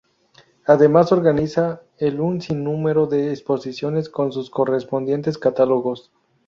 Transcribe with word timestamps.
Además 0.65 1.11
organiza 1.11 1.83
el 1.99 2.21
un 2.21 2.41
sinnúmero 2.41 3.05
de 3.05 3.29
exposiciones 3.29 4.09
con 4.09 4.31
sus 4.31 4.49
correspondientes 4.49 5.37
catálogos. 5.37 6.11